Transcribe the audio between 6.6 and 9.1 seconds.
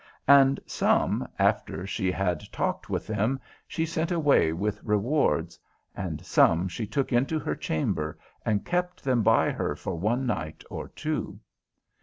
she took into her chamber and kept